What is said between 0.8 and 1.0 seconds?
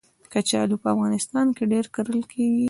په